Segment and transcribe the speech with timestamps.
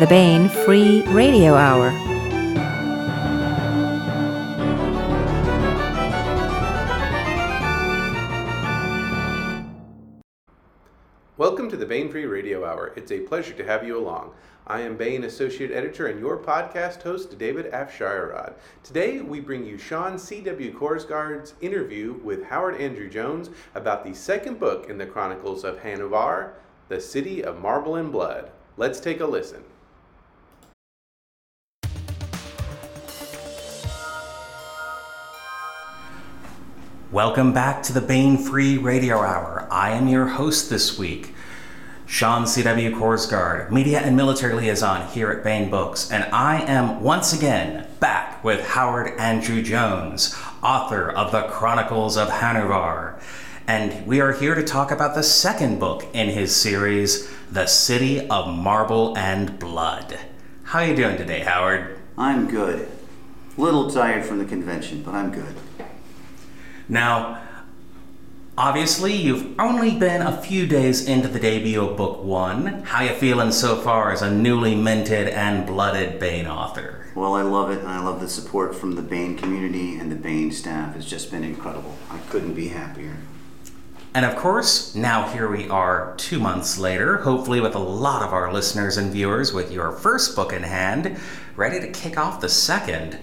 [0.00, 1.90] the Baen Free Radio Hour.
[11.36, 12.94] Welcome to the Baen Free Radio Hour.
[12.96, 14.32] It's a pleasure to have you along.
[14.66, 18.54] I am Baen Associate Editor and your podcast host, David Afsharirad.
[18.82, 20.72] Today, we bring you Sean C.W.
[20.78, 26.52] Korsgaard's interview with Howard Andrew Jones about the second book in the Chronicles of Hanuvar,
[26.88, 28.50] The City of Marble and Blood.
[28.78, 29.62] Let's take a listen.
[37.12, 39.66] Welcome back to the Baen Free Radio Hour.
[39.68, 41.34] I am your host this week,
[42.06, 42.94] Sean C.W.
[42.94, 48.44] Korsgaard, Media and Military Liaison here at Baen Books, and I am once again back
[48.44, 53.20] with Howard Andrew Jones, author of The Chronicles of Hanuvar.
[53.66, 58.28] And we are here to talk about the second book in his series, The City
[58.28, 60.16] of Marble and Blood.
[60.62, 61.98] How are you doing today, Howard?
[62.16, 62.88] I'm good.
[63.56, 65.56] Little tired from the convention, but I'm good.
[66.90, 67.40] Now,
[68.58, 72.82] obviously, you've only been a few days into the debut of Book One.
[72.82, 77.06] How you feeling so far as a newly minted and blooded Baen author?
[77.14, 80.16] Well, I love it, and I love the support from the Baen community and the
[80.16, 80.96] Baen staff.
[80.96, 81.96] It's just been incredible.
[82.10, 83.16] I couldn't be happier.
[84.12, 88.32] And of course, now here we are two months later, hopefully with a lot of
[88.32, 91.20] our listeners and viewers with your first book in hand,
[91.54, 93.16] ready to kick off the second.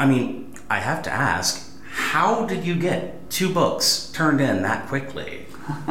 [0.00, 4.88] I mean, I have to ask, how did you get two books turned in that
[4.88, 5.44] quickly?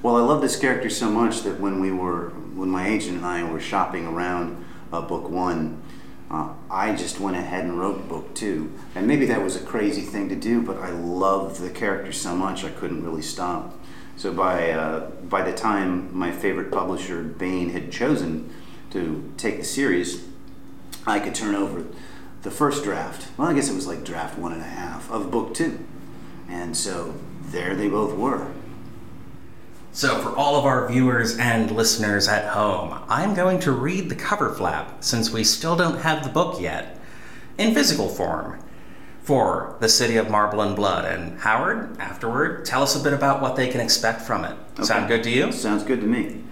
[0.00, 3.26] well, I love this character so much that when we were, when my agent and
[3.26, 5.82] I were shopping around uh, book one,
[6.30, 8.72] uh, I just went ahead and wrote book two.
[8.94, 12.36] And maybe that was a crazy thing to do, but I loved the character so
[12.36, 13.76] much I couldn't really stop.
[14.16, 18.54] So by uh, by the time my favorite publisher, Baen, had chosen
[18.90, 20.24] to take the series,
[21.04, 21.84] I could turn over
[22.44, 25.30] the first draft, well, I guess it was like draft one and a half of
[25.30, 25.84] book two.
[26.48, 27.14] And so
[27.46, 28.52] there they both were.
[29.92, 34.16] So, for all of our viewers and listeners at home, I'm going to read the
[34.16, 37.00] cover flap since we still don't have the book yet
[37.58, 38.60] in physical form
[39.22, 41.04] for The City of Marble and Blood.
[41.04, 44.56] And Howard, afterward, tell us a bit about what they can expect from it.
[44.74, 44.82] Okay.
[44.82, 45.52] Sound good to you?
[45.52, 46.42] Sounds good to me.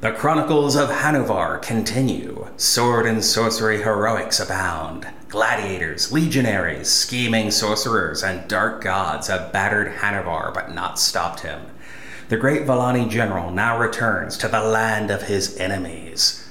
[0.00, 2.46] The Chronicles of Hanuvar continue.
[2.56, 5.08] Sword and sorcery heroics abound.
[5.28, 11.62] Gladiators, legionaries, scheming sorcerers, and dark gods have battered Hanuvar but not stopped him.
[12.28, 16.48] The great Volani general now returns to the land of his enemies.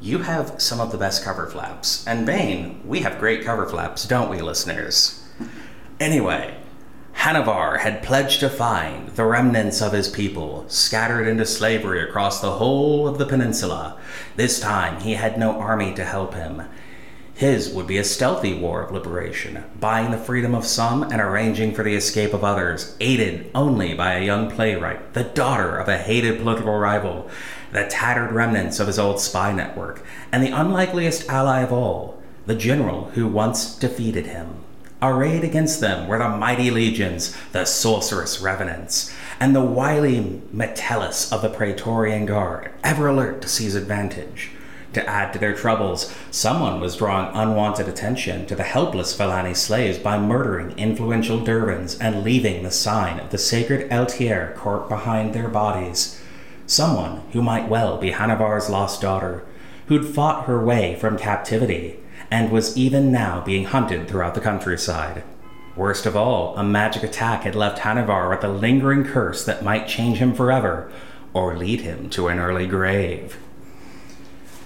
[0.00, 2.06] You have some of the best cover flaps.
[2.06, 5.22] And Baen, we have great cover flaps, don't we, listeners?
[6.00, 6.56] Anyway,
[7.20, 12.52] Hanuvar had pledged to find the remnants of his people scattered into slavery across the
[12.52, 13.98] whole of the peninsula.
[14.36, 16.62] This time he had no army to help him.
[17.34, 21.74] His would be a stealthy war of liberation, buying the freedom of some and arranging
[21.74, 25.98] for the escape of others, aided only by a young playwright, the daughter of a
[25.98, 27.28] hated political rival,
[27.72, 32.54] the tattered remnants of his old spy network, and the unlikeliest ally of all, the
[32.54, 34.64] general who once defeated him.
[35.02, 41.40] Arrayed against them were the mighty legions, the sorcerous revenants, and the wily Metellus of
[41.40, 44.50] the Praetorian Guard, ever alert to seize advantage.
[44.92, 49.98] To add to their troubles, someone was drawing unwanted attention to the helpless Volani slaves
[49.98, 55.48] by murdering influential Dervans and leaving the sign of the sacred Eltyr court behind their
[55.48, 56.20] bodies.
[56.66, 59.44] Someone who might well be Hanuvar's lost daughter,
[59.86, 62.00] who'd fought her way from captivity
[62.30, 65.24] and was even now being hunted throughout the countryside.
[65.76, 69.88] Worst of all, a magic attack had left Hanuvar with a lingering curse that might
[69.88, 70.90] change him forever
[71.32, 73.38] or lead him to an early grave.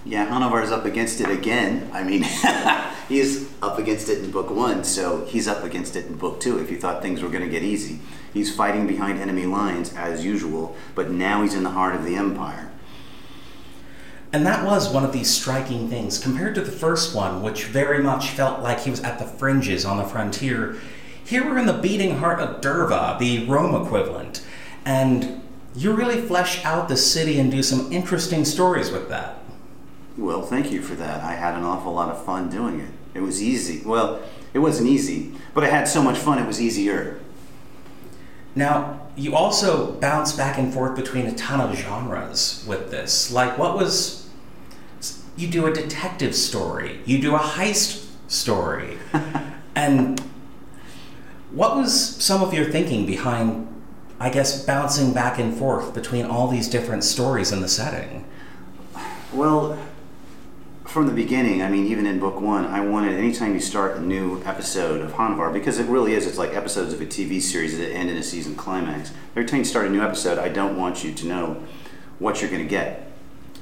[0.04, 1.90] Yeah, Hanuvar's up against it again.
[1.92, 2.22] I mean,
[3.08, 6.58] he's up against it in book one, so he's up against it in book two
[6.58, 8.00] if you thought things were going to get easy.
[8.32, 12.16] He's fighting behind enemy lines as usual, but now he's in the heart of the
[12.16, 12.70] Empire.
[14.34, 16.18] And that was one of these striking things.
[16.18, 19.84] Compared to the first one, which very much felt like he was at the fringes
[19.84, 20.76] on the frontier,
[21.24, 24.44] here we're in the beating heart of Derva, the Rome equivalent.
[24.84, 25.40] And
[25.76, 29.38] you really flesh out the city and do some interesting stories with that.
[30.18, 31.22] Well, thank you for that.
[31.22, 32.90] I had an awful lot of fun doing it.
[33.14, 33.86] It was easy.
[33.86, 34.20] Well,
[34.52, 37.20] it wasn't easy, but I had so much fun it was easier.
[38.56, 43.30] Now, you also bounce back and forth between a ton of genres with this.
[43.30, 44.23] Like, what was
[45.36, 48.98] you do a detective story, you do a heist story.
[49.74, 50.20] and
[51.50, 53.68] what was some of your thinking behind,
[54.18, 58.24] I guess, bouncing back and forth between all these different stories in the setting?
[59.32, 59.78] Well,
[60.84, 64.00] from the beginning, I mean, even in book one, I wanted anytime you start a
[64.00, 67.76] new episode of Hanuvar, because it really is, it's like episodes of a TV series
[67.78, 69.10] that end in a season climax.
[69.30, 71.62] Every time you start a new episode, I don't want you to know
[72.20, 73.10] what you're going to get.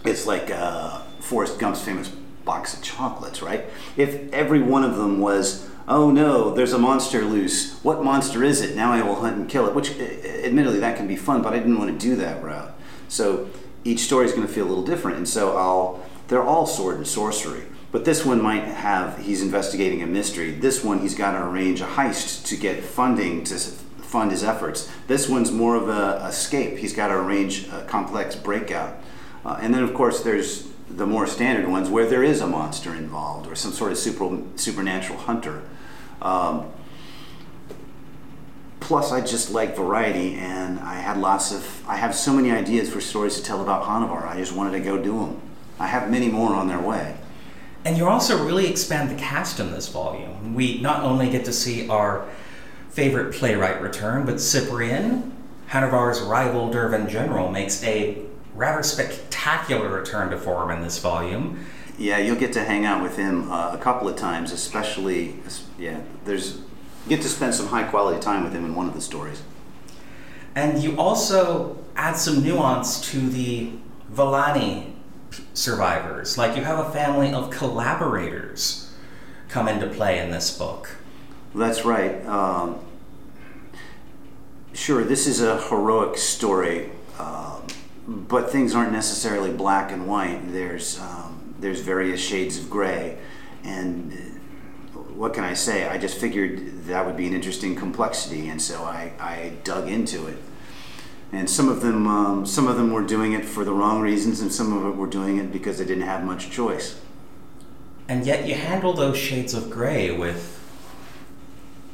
[0.05, 2.09] It's like uh, Forrest Gump's famous
[2.45, 3.65] box of chocolates, right?
[3.97, 7.79] If every one of them was, oh no, there's a monster loose.
[7.85, 8.75] What monster is it?
[8.75, 9.75] Now I will hunt and kill it.
[9.75, 10.03] Which, uh,
[10.45, 12.75] admittedly, that can be fun, but I didn't want to do that route.
[13.09, 13.49] So
[13.85, 16.97] each story is going to feel a little different, and so I'll they're all sword
[16.97, 17.65] and sorcery.
[17.93, 20.51] But this one might have, he's investigating a mystery.
[20.51, 24.91] This one, he's got to arrange a heist to get funding to fund his efforts.
[25.09, 26.79] This one's more of a escape.
[26.79, 28.99] He's got to arrange a complex breakout.
[29.45, 32.95] Uh, and then, of course, there's the more standard ones where there is a monster
[32.95, 35.63] involved or some sort of super, supernatural hunter.
[36.21, 36.71] Um,
[38.81, 42.91] plus, I just like variety, and I had lots of, I have so many ideas
[42.91, 44.27] for stories to tell about Hanuvar.
[44.27, 45.41] I just wanted to go do them.
[45.79, 47.17] I have many more on their way.
[47.85, 50.55] And you also really expand the cast in this volume.
[50.55, 52.29] We not only get to see our
[52.91, 55.33] favorite playwright return, but Cyprian,
[55.71, 58.19] Hanuvar's rival Dervan General, makes a
[58.55, 61.65] rather spectacular return to form in this volume.
[61.99, 65.37] Yeah, you'll get to hang out with him uh, a couple of times, especially,
[65.79, 66.61] yeah, there's,
[67.09, 69.43] get to spend some high quality time with him in one of the stories.
[70.55, 73.73] And you also add some nuance to the
[74.13, 74.93] Volani
[75.55, 76.37] survivors.
[76.37, 78.93] Like you have a family of collaborators
[79.49, 80.97] come into play in this book.
[81.55, 82.25] That's right.
[82.27, 82.79] Um,
[84.73, 87.67] sure, this is a heroic story, um,
[88.07, 90.53] but things aren't necessarily black and white.
[90.53, 93.19] There's um, there's various shades of gray,
[93.65, 94.41] and
[95.15, 95.87] what can I say?
[95.87, 100.27] I just figured that would be an interesting complexity, and so I, I dug into
[100.27, 100.39] it
[101.33, 104.41] and some of them um, some of them were doing it for the wrong reasons
[104.41, 107.01] and some of them were doing it because they didn't have much choice
[108.09, 110.59] and yet you handle those shades of gray with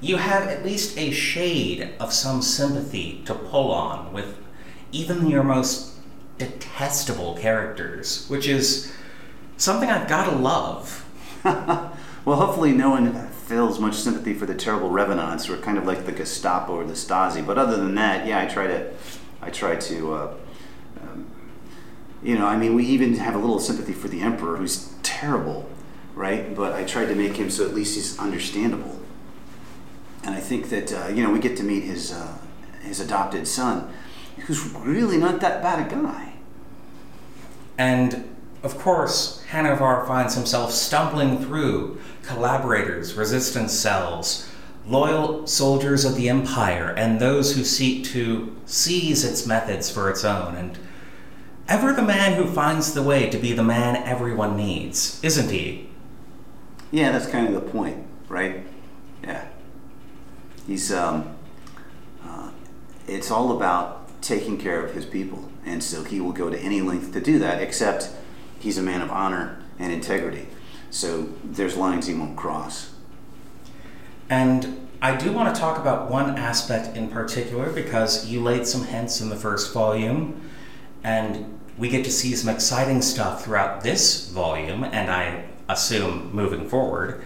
[0.01, 4.37] you have at least a shade of some sympathy to pull on with
[4.91, 5.95] even your most
[6.39, 8.93] detestable characters which is
[9.57, 11.05] something i've got to love
[11.45, 15.87] well hopefully no one feels much sympathy for the terrible revenants who are kind of
[15.87, 18.93] like the gestapo or the stasi but other than that yeah i try to
[19.41, 20.35] I try to, uh,
[21.01, 21.27] um,
[22.23, 25.69] you know, I mean, we even have a little sympathy for the emperor, who's terrible,
[26.15, 26.55] right?
[26.55, 28.99] But I tried to make him so at least he's understandable.
[30.25, 32.39] And I think that uh, you know we get to meet his uh,
[32.83, 33.91] his adopted son,
[34.47, 36.28] who's really not that bad a guy.
[37.79, 44.49] And of course, Hanuvar finds himself stumbling through collaborators, resistance cells,
[44.87, 50.25] loyal soldiers of the empire and those who seek to seize its methods for its
[50.25, 50.79] own, and
[51.69, 55.89] ever the man who finds the way to be the man everyone needs, isn't he?
[56.91, 58.67] Yeah, that's kind of the point, right?
[59.23, 59.47] Yeah.
[60.67, 61.37] He's, um,
[62.27, 62.51] uh,
[63.07, 66.81] it's all about taking care of his people, and so he will go to any
[66.81, 68.11] length to do that, except
[68.59, 70.49] he's a man of honor and integrity.
[70.91, 72.91] So there's lines he won't cross.
[74.31, 78.85] And I do want to talk about one aspect in particular because you laid some
[78.85, 80.41] hints in the first volume,
[81.05, 86.69] and we get to see some exciting stuff throughout this volume, and I assume moving
[86.69, 87.23] forward.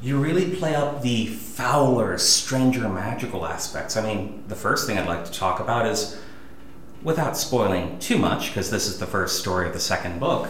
[0.00, 3.96] You really play up the fouler, stranger, magical aspects.
[3.96, 6.20] I mean, the first thing I'd like to talk about is,
[7.02, 10.48] without spoiling too much, because this is the first story of the second book,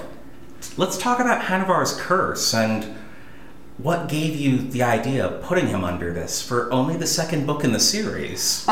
[0.77, 2.95] let's talk about Hanuvar's curse and
[3.79, 7.65] what gave you the idea of putting him under this for only the second book
[7.65, 8.65] in the series?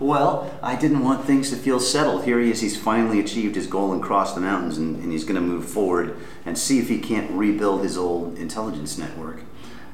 [0.00, 2.24] well, I didn't want things to feel settled.
[2.24, 5.24] Here he is, he's finally achieved his goal and crossed the mountains, and, and he's
[5.24, 9.42] going to move forward and see if he can't rebuild his old intelligence network.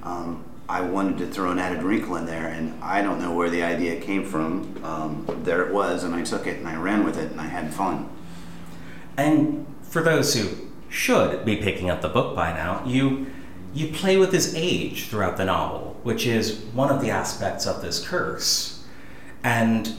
[0.03, 3.51] Um, I wanted to throw an added wrinkle in there, and I don't know where
[3.51, 4.81] the idea came from.
[4.85, 7.49] Um, there it was, and I took it and I ran with it, and I
[7.49, 8.09] had fun.
[9.17, 13.27] And for those who should be picking up the book by now, you
[13.75, 17.83] you play with his age throughout the novel, which is one of the aspects of
[17.83, 18.85] this curse.
[19.43, 19.93] And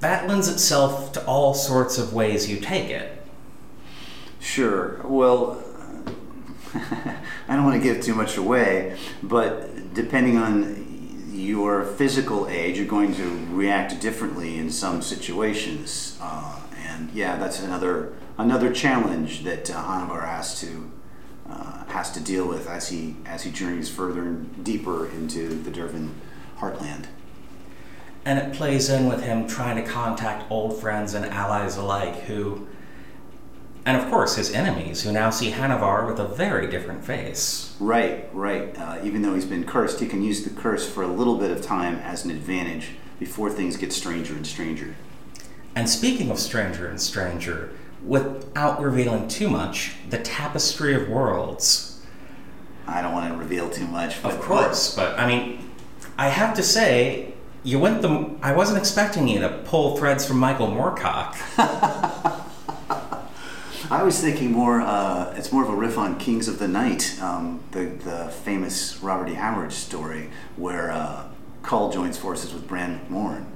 [0.00, 3.22] that lends itself to all sorts of ways you take it.
[4.38, 5.00] Sure.
[5.02, 5.62] Well,
[7.54, 12.84] I don't want to give too much away, but depending on your physical age, you're
[12.84, 16.18] going to react differently in some situations.
[16.20, 16.58] Uh,
[16.88, 20.90] and yeah, that's another another challenge that uh, has to
[21.48, 25.70] uh, has to deal with as he as he journeys further and deeper into the
[25.70, 26.10] Dervan
[26.58, 27.04] heartland.
[28.24, 32.66] And it plays in with him trying to contact old friends and allies alike who
[33.86, 37.76] and of course his enemies, who now see Hanuvar with a very different face.
[37.78, 38.76] Right, right.
[38.78, 41.50] Uh, even though he's been cursed, he can use the curse for a little bit
[41.50, 44.96] of time as an advantage before things get stranger and stranger.
[45.74, 47.72] And speaking of stranger and stranger,
[48.04, 52.02] without revealing too much, the Tapestry of Worlds.
[52.86, 54.22] I don't want to reveal too much.
[54.22, 55.70] Of course, but I mean,
[56.18, 58.30] I have to say, you went the.
[58.42, 61.34] I wasn't expecting you to pull threads from Michael Moorcock.
[63.90, 64.80] I was thinking more.
[64.80, 69.02] Uh, it's more of a riff on Kings of the Night, um, the the famous
[69.02, 69.34] Robert E.
[69.34, 71.28] Howard story where uh,
[71.62, 73.46] Kull joins forces with Bran Mak Morn.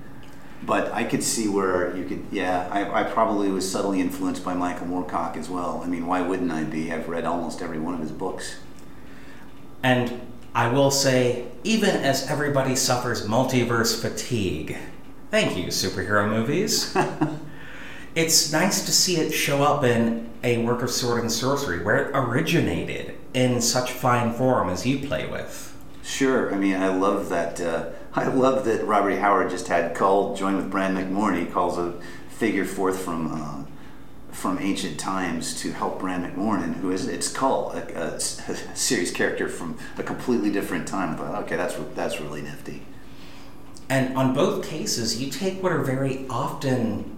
[0.62, 2.26] But I could see where you could.
[2.30, 5.80] Yeah, I, I probably was subtly influenced by Michael Moorcock as well.
[5.84, 6.92] I mean, why wouldn't I be?
[6.92, 8.58] I've read almost every one of his books.
[9.82, 10.20] And
[10.54, 14.76] I will say, even as everybody suffers multiverse fatigue,
[15.30, 16.94] thank you, superhero movies.
[18.14, 21.96] it's nice to see it show up in a work of sword and sorcery where
[21.96, 25.76] it originated in such fine form as you play with.
[26.02, 26.54] Sure.
[26.54, 27.60] I mean, I love that.
[27.60, 29.18] Uh, I love that Robert.
[29.18, 31.36] Howard just had Kull join with Bran Mak Morn.
[31.36, 31.92] He calls a
[32.30, 33.64] figure forth from uh,
[34.32, 38.20] from ancient times to help Bran Mak Morn, who is it's Kull, a, a, a
[38.20, 41.14] series character from a completely different time.
[41.14, 42.82] I thought, okay, that's that's really nifty.
[43.90, 47.17] And on both cases, you take what are very often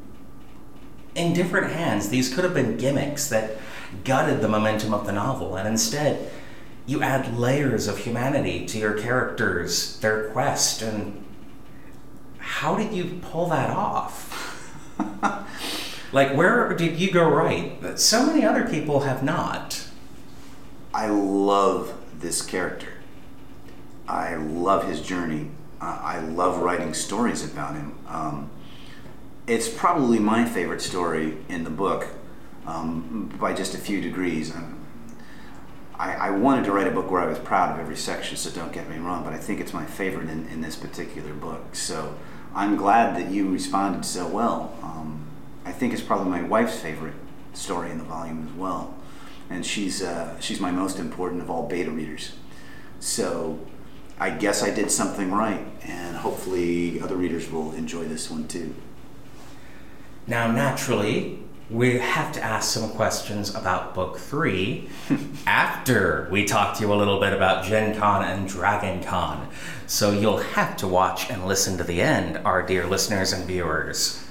[1.21, 2.09] in different hands.
[2.09, 3.59] These could have been gimmicks that
[4.05, 6.31] gutted the momentum of the novel, and instead,
[6.87, 11.25] you add layers of humanity to your characters, their quest, and
[12.39, 14.75] how did you pull that off?
[16.13, 17.81] like, where did you go right?
[17.83, 19.87] That so many other people have not.
[20.95, 22.95] I love this character.
[24.09, 25.51] I love his journey.
[25.81, 27.95] Uh, I love writing stories about him.
[28.09, 28.51] Um,
[29.51, 32.07] it's probably my favorite story in the book
[32.69, 34.55] um, by just a few degrees.
[35.99, 38.49] I, I, wanted to write a book where I was proud of every section, so
[38.51, 41.75] don't get me wrong, but I think it's my favorite in, in this particular book.
[41.75, 42.17] So
[42.55, 44.73] I'm glad that you responded so well.
[44.85, 45.27] Um,
[45.65, 47.17] I think it's probably my wife's favorite
[47.53, 48.95] story in the volume as well.
[49.51, 52.35] And she's, uh, she's my most important of all beta readers.
[53.01, 53.59] So
[54.21, 58.77] I guess I did something right, and hopefully other readers will enjoy this one too.
[60.31, 64.89] Now, naturally, we have to ask some questions about book three
[65.49, 69.49] after we talk to you a little bit about Gen Con and Dragon Con.
[69.89, 74.25] So you'll have to watch and listen to the end, our dear listeners and viewers.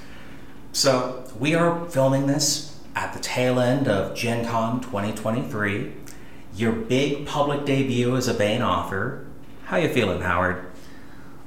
[0.72, 5.92] So we are filming this at the tail end of Gen Con 2023.
[6.56, 9.26] Your big public debut as a Baen author.
[9.66, 10.66] How you feeling, Howard?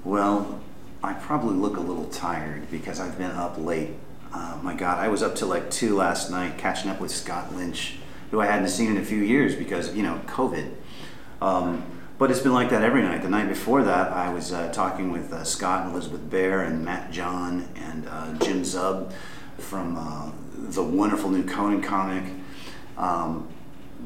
[0.04, 0.60] Well,
[1.02, 3.92] I probably look a little tired because I've been up late
[4.32, 7.54] uh, my God, I was up till like two last night catching up with Scott
[7.54, 7.96] Lynch,
[8.30, 10.72] who I hadn't seen in a few years because you know COVID.
[11.40, 11.84] Um,
[12.18, 13.22] but it's been like that every night.
[13.22, 16.84] The night before that, I was uh, talking with uh, Scott and Elizabeth Bear and
[16.84, 19.12] Matt John and uh, Jim Zub
[19.58, 22.24] from uh, the wonderful new Conan comic.
[22.96, 23.48] Um,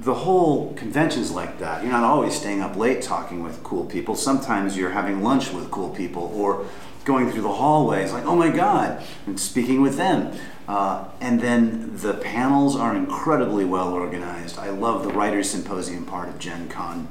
[0.00, 1.82] the whole convention's like that.
[1.82, 4.14] You're not always staying up late talking with cool people.
[4.14, 6.66] Sometimes you're having lunch with cool people or
[7.06, 10.36] going through the hallways, like, oh my God, and speaking with them.
[10.68, 14.58] Uh, and then the panels are incredibly well organized.
[14.58, 17.08] I love the Writers Symposium part of Gen Con.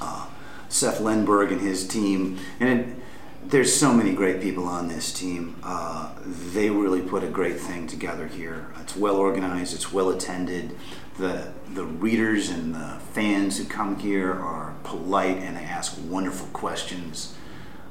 [0.00, 0.26] Uh,
[0.68, 2.38] Seth Lenberg and his team.
[2.58, 2.96] And it,
[3.44, 5.56] there's so many great people on this team.
[5.62, 8.72] Uh, they really put a great thing together here.
[8.80, 10.76] It's well organized, it's well attended.
[11.18, 16.48] The, the readers and the fans who come here are polite and they ask wonderful
[16.48, 17.36] questions.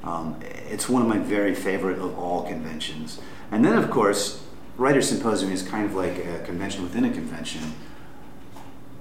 [0.03, 0.39] Um,
[0.69, 3.19] it's one of my very favorite of all conventions.
[3.51, 4.43] And then, of course,
[4.77, 7.73] Writer Symposium is kind of like a convention within a convention.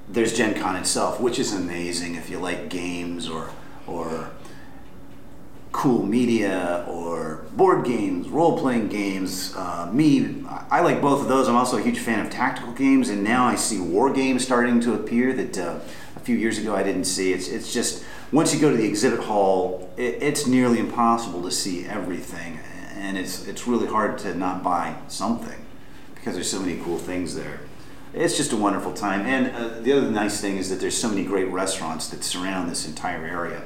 [0.09, 3.51] There's Gen Con itself, which is amazing if you like games or,
[3.87, 4.31] or
[5.73, 9.55] cool media or board games, role playing games.
[9.57, 11.49] Uh, me, I like both of those.
[11.49, 14.81] I'm also a huge fan of tactical games, and now I see war games starting
[14.81, 15.79] to appear that uh,
[16.17, 17.33] a few years ago I didn't see.
[17.33, 21.51] It's, it's just once you go to the exhibit hall, it, it's nearly impossible to
[21.51, 22.61] see everything,
[22.95, 25.67] and it's it's really hard to not buy something
[26.15, 27.61] because there's so many cool things there.
[28.13, 31.09] It's just a wonderful time, and uh, the other nice thing is that there's so
[31.09, 33.63] many great restaurants that surround this entire area.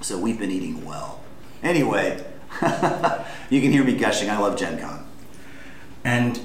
[0.00, 1.20] So we've been eating well.
[1.62, 2.24] Anyway,
[3.50, 4.30] you can hear me gushing.
[4.30, 5.06] I love Gen Con.
[6.04, 6.40] And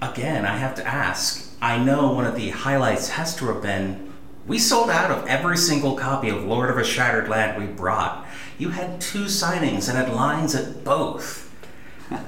[0.00, 1.52] again, I have to ask.
[1.60, 4.07] I know one of the highlights has to have been
[4.48, 8.26] we sold out of every single copy of Lord of a Shattered Land we brought.
[8.56, 11.54] You had two signings and had lines at both.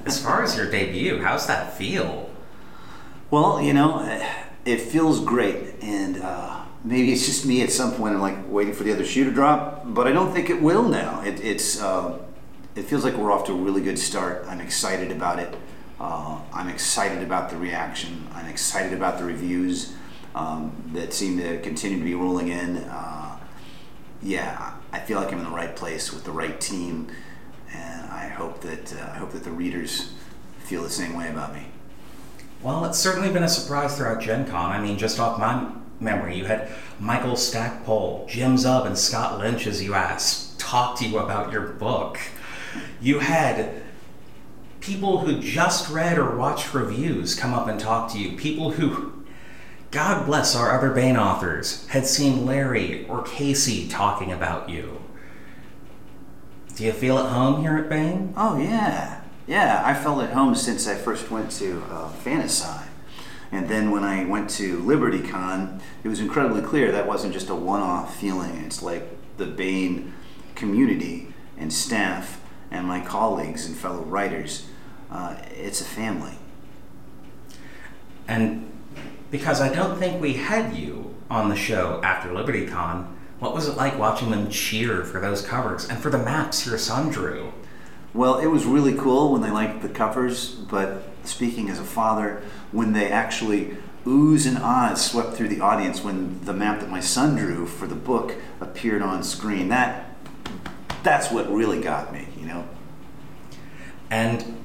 [0.05, 2.29] As far as your debut, how's that feel?
[3.31, 4.01] Well, you know,
[4.65, 8.13] it feels great, and uh, maybe it's just me at some point.
[8.13, 10.87] I'm like waiting for the other shoe to drop, but I don't think it will
[10.87, 11.23] now.
[11.23, 12.19] It, it's uh,
[12.75, 14.45] it feels like we're off to a really good start.
[14.47, 15.55] I'm excited about it.
[15.99, 18.27] Uh, I'm excited about the reaction.
[18.33, 19.95] I'm excited about the reviews
[20.35, 22.77] um, that seem to continue to be rolling in.
[22.77, 23.37] Uh,
[24.21, 27.07] yeah, I feel like I'm in the right place with the right team,
[27.73, 30.13] and I hope that uh, I hope that the readers
[30.59, 31.67] feel the same way about me.
[32.61, 34.71] Well, it's certainly been a surprise throughout Gen Con.
[34.71, 36.69] I mean, just off my memory, you had
[36.99, 41.67] Michael Stackpole, Jim Zub, and Scott Lynch, as you asked, talk to you about your
[41.67, 42.19] book.
[43.01, 43.81] You had
[44.79, 48.37] people who just read or watched reviews come up and talk to you.
[48.37, 49.20] People who,
[49.91, 55.01] God bless our other Baen authors, had seen Larry or Casey talking about you.
[56.75, 58.33] Do you feel at home here at Baen?
[58.37, 59.81] Oh yeah, yeah.
[59.85, 62.65] I felt at home since I first went to uh, Fantasy.
[63.51, 67.55] And then when I went to LibertyCon, it was incredibly clear that wasn't just a
[67.55, 68.63] one-off feeling.
[68.63, 69.03] It's like
[69.35, 70.13] the Baen
[70.55, 74.67] community and staff and my colleagues and fellow writers.
[75.11, 76.37] Uh, it's a family.
[78.25, 78.70] And
[79.31, 83.07] because I don't think we had you on the show after LibertyCon,
[83.39, 86.77] what was it like watching them cheer for those covers and for the maps your
[86.77, 87.53] son drew?
[88.13, 92.43] Well, it was really cool when they liked the covers, but speaking as a father,
[92.71, 96.99] when they actually oohs and ahs swept through the audience when the map that my
[96.99, 100.15] son drew for the book appeared on screen, that
[101.03, 102.67] that's what really got me, you know.
[104.09, 104.61] And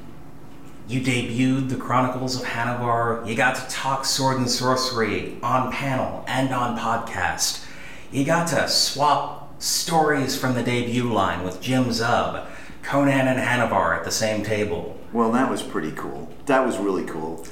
[0.88, 3.26] you debuted the Chronicles of Hanuvar.
[3.26, 7.64] You got to talk sword and sorcery on panel and on podcast.
[8.12, 12.46] You got to swap stories from the debut line with Jim Zub,
[12.82, 14.96] Conan and Hanuvar at the same table.
[15.12, 16.32] Well, that was pretty cool.
[16.46, 17.44] That was really cool.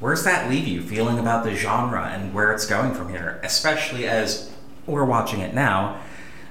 [0.00, 3.40] Where's that leave you feeling about the genre and where it's going from here?
[3.44, 4.50] Especially as
[4.86, 6.00] we're watching it now,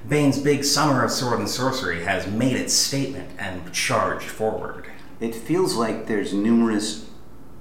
[0.07, 4.85] Baen's big summer of sword and sorcery has made its statement and charged forward.
[5.21, 7.07] It feels like there's numerous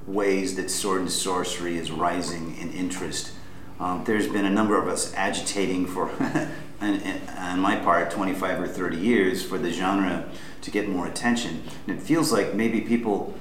[0.07, 3.33] ways that sword and sorcery is rising in interest.
[3.79, 6.11] Um, there's been a number of us agitating for,
[6.81, 10.27] on my part, 25 or 30 years for the genre
[10.63, 11.63] to get more attention.
[11.87, 13.35] And it feels like maybe people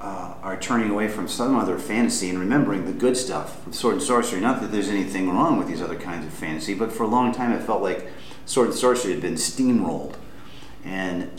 [0.00, 3.96] uh, are turning away from some other fantasy and remembering the good stuff of sword
[3.96, 4.40] and sorcery.
[4.40, 7.30] Not that there's anything wrong with these other kinds of fantasy, but for a long
[7.30, 8.10] time it felt like
[8.46, 10.14] sword and sorcery had been steamrolled.
[10.82, 11.30] And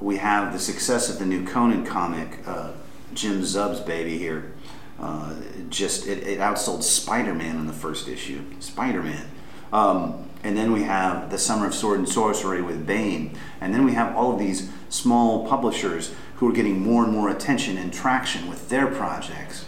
[0.00, 2.72] we have the success of the new Conan comic, uh,
[3.14, 4.52] Jim Zub's baby here.
[4.98, 5.34] Uh,
[5.68, 8.42] just it, it, outsold Spider-Man in the first issue.
[8.60, 9.30] Spider-Man.
[9.72, 13.36] Um, and then we have the Summer of Sword and Sorcery with Baen.
[13.60, 17.28] And then we have all of these small publishers who are getting more and more
[17.28, 19.66] attention and traction with their projects.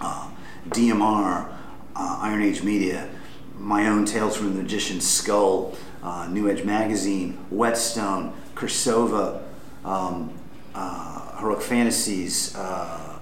[0.00, 0.30] Uh,
[0.68, 1.50] DMR,
[1.96, 3.08] uh, Iron Age Media,
[3.56, 9.42] my own Tales from the Magician's Skull, uh, New Edge Magazine, Whetstone, Cirsova,
[9.84, 10.32] um,
[10.74, 13.18] uh, Heroic Fantasies, uh,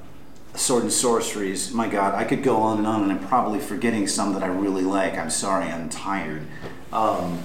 [0.54, 1.72] Sword and Sorceries.
[1.72, 4.46] My God, I could go on and on, and I'm probably forgetting some that I
[4.46, 5.18] really like.
[5.18, 6.46] I'm sorry, I'm tired.
[6.92, 7.42] Um,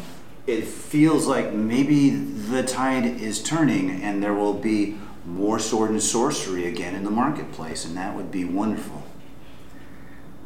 [0.47, 6.01] it feels like maybe the tide is turning and there will be more sword and
[6.01, 9.04] sorcery again in the marketplace, and that would be wonderful.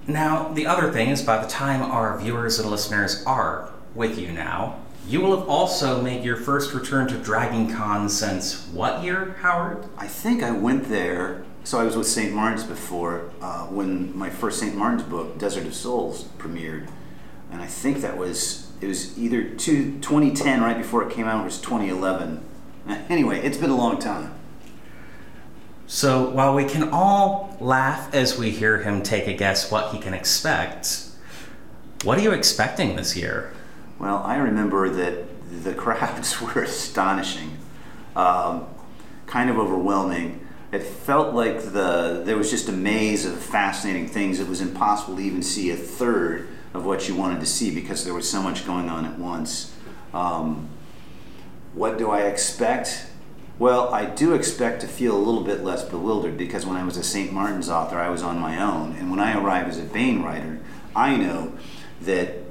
[0.08, 4.32] Now, the other thing is by the time our viewers and listeners are with you
[4.32, 9.36] now, you will have also made your first return to Dragon Con since what year,
[9.42, 9.86] Howard?
[9.98, 11.46] I think I went there.
[11.64, 12.34] So I was with St.
[12.34, 14.76] Martin's before uh, when my first St.
[14.76, 16.88] Martin's book, Desert of Souls, premiered,
[17.52, 21.38] and I think that was it was either two, 2010 right before it came out,
[21.38, 22.44] or it was 2011.
[23.10, 24.32] Anyway, it's been a long time.
[25.88, 30.00] So while we can all laugh as we hear him take a guess what he
[30.00, 31.10] can expect,
[32.04, 33.55] what are you expecting this year?
[34.00, 35.26] Well, I remember that
[35.64, 37.58] the crowds were astonishing,
[38.16, 38.68] um,
[39.28, 40.46] kind of overwhelming.
[40.72, 44.40] It felt like the there was just a maze of fascinating things.
[44.40, 48.04] It was impossible to even see a third of what you wanted to see because
[48.04, 49.74] there was so much going on at once.
[50.14, 50.70] Um,
[51.74, 53.08] what do I expect?
[53.58, 56.98] Well, I do expect to feel a little bit less bewildered because when I was
[56.98, 57.32] a St.
[57.32, 58.98] Martin's author, I was on my own.
[58.98, 60.60] And when I arrive as a Baen writer,
[60.94, 61.54] I know
[62.02, 62.45] that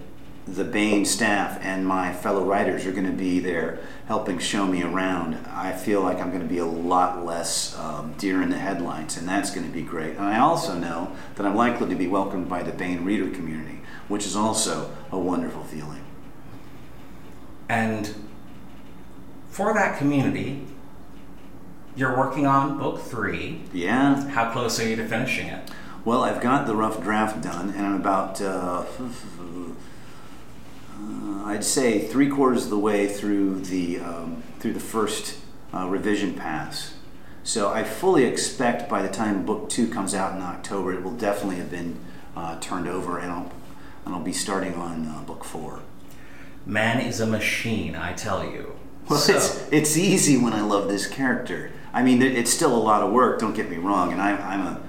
[0.47, 4.83] the Baen staff and my fellow writers are going to be there helping show me
[4.83, 5.35] around.
[5.49, 9.17] I feel like I'm going to be a lot less um, deer in the headlines,
[9.17, 10.17] and that's going to be great.
[10.17, 13.81] And I also know that I'm likely to be welcomed by the Baen reader community,
[14.09, 16.05] which is also a wonderful feeling.
[17.69, 18.15] And
[19.49, 20.67] for that community,
[21.97, 23.63] you're working on book three.
[23.73, 24.29] Yeah.
[24.29, 25.71] How close are you to finishing it?
[26.05, 28.85] Well, I've got the rough draft done, and I'm about, uh,
[30.95, 35.39] uh, I'd say, three quarters of the way through the um, through the first
[35.73, 36.95] uh, revision pass.
[37.43, 41.17] So I fully expect by the time book two comes out in October, it will
[41.17, 41.99] definitely have been
[42.37, 43.53] uh, turned over, and I'll
[44.07, 45.81] and I'll be starting on uh, book four.
[46.67, 48.77] Man is a machine, I tell you.
[49.09, 51.71] Well, So- it's it's easy when I love this character.
[51.93, 53.39] I mean, it's still a lot of work.
[53.39, 54.81] Don't get me wrong, and I'm I'm a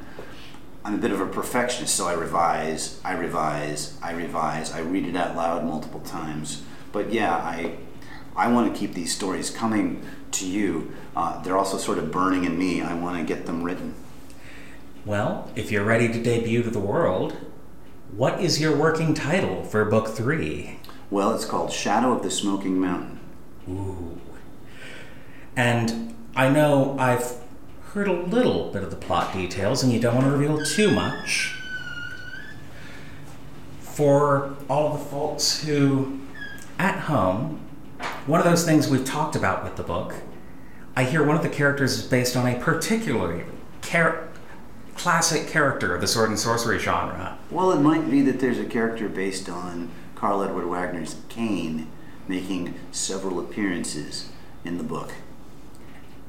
[0.85, 4.71] I'm a bit of a perfectionist, so I revise, I revise, I revise.
[4.71, 6.61] I read it out loud multiple times.
[6.91, 7.77] But yeah, I
[8.35, 10.93] I want to keep these stories coming to you.
[11.15, 12.83] Uh, they're also sort of burning in me.
[12.83, 13.95] I want to get them written.
[15.05, 17.35] Well, if you're ready to debut to the world,
[18.11, 20.79] what is your working title for book three?
[21.09, 23.19] Well, it's called Shadow of the Smoking Mountain.
[23.67, 24.21] Ooh.
[25.55, 27.37] And I know I've
[27.95, 30.91] heard a little bit of the plot details, and you don't want to reveal too
[30.91, 31.55] much.
[33.79, 36.19] For all of the folks who,
[36.77, 37.65] at home,
[38.25, 40.13] one of those things we've talked about with the book,
[40.93, 43.45] I hear one of the characters is based on a particularly
[43.81, 44.27] char-
[44.97, 47.37] classic character of the sword and sorcery genre.
[47.49, 51.89] Well, it might be that there's a character based on Karl Edward Wagner's Kane
[52.27, 54.31] making several appearances
[54.65, 55.13] in the book.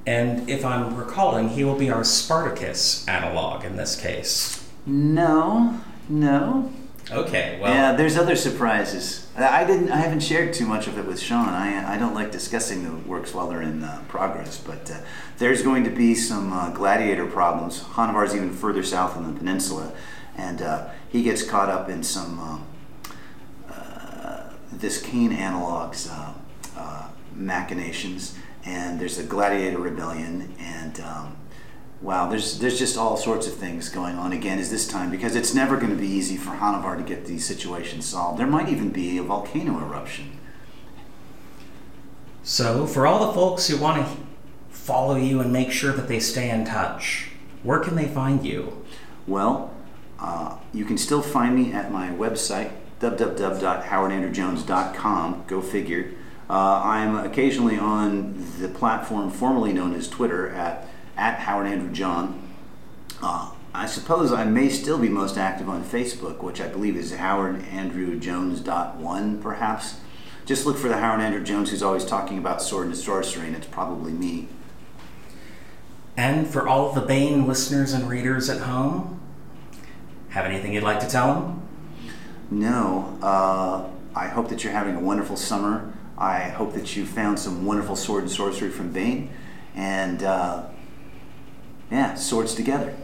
[0.06, 4.64] And if I'm recalling, he will be our Spartacus analog in this case.
[4.86, 6.72] No, no.
[7.10, 7.72] Okay, well.
[7.72, 9.28] yeah, there's other surprises.
[9.36, 9.90] I didn't.
[9.90, 11.48] I haven't shared too much of it with Sean.
[11.48, 14.58] I I don't like discussing the works while they're in uh, progress.
[14.58, 14.98] But uh,
[15.38, 17.82] there's going to be some uh, gladiator problems.
[17.82, 19.92] Hanuvar's even further south on the peninsula,
[20.36, 22.66] and uh, he gets caught up in some um,
[23.70, 26.32] uh, this Kane analogs uh,
[26.76, 28.36] uh, machinations.
[28.66, 31.36] And there's a gladiator rebellion, and um,
[32.02, 35.34] Wow, there's there's just all sorts of things going on again is this time because
[35.34, 38.38] it's never going to be easy for Hanuvar to get these situations solved.
[38.38, 40.38] There might even be a volcano eruption.
[42.42, 44.12] So, for all the folks who want to
[44.68, 47.30] follow you and make sure that they stay in touch,
[47.62, 48.84] where can they find you?
[49.26, 49.72] Well,
[50.20, 55.44] uh, you can still find me at my website www.howardandrewjones.com.
[55.46, 56.12] Go figure.
[56.48, 62.42] Uh, I'm occasionally on the platform formerly known as Twitter at at Howard Andrew John.
[63.22, 67.14] Uh, I suppose I may still be most active on Facebook, which I believe is
[67.14, 69.96] Howard Andrew Jones dot one, perhaps.
[70.44, 73.56] Just look for the Howard Andrew Jones who's always talking about sword and sorcery, and
[73.56, 74.48] it's probably me.
[76.16, 79.20] And for all of the Baen listeners and readers at home,
[80.30, 81.68] have anything you'd like to tell them?
[82.50, 85.92] No, uh, I hope that you're having a wonderful summer.
[86.18, 89.30] I hope that you found some wonderful sword and sorcery from Baen,
[89.74, 90.64] and uh,
[91.90, 92.94] yeah, swords together.